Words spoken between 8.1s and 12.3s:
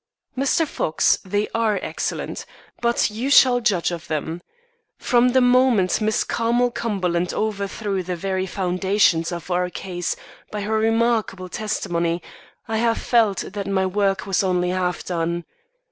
very foundations of our case by her remarkable testimony,